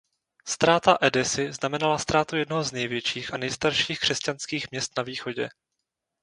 [0.45, 5.49] Ztráta Edessy znamenala ztrátu jednoho z největších a nejstarších křesťanských měst na východě.